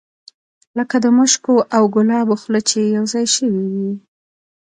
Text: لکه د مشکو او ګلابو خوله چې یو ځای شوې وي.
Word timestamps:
لکه 0.77 0.95
د 1.05 1.07
مشکو 1.17 1.55
او 1.75 1.83
ګلابو 1.95 2.35
خوله 2.41 2.61
چې 2.69 2.79
یو 2.95 3.03
ځای 3.13 3.25
شوې 3.35 3.63
وي. 3.73 3.91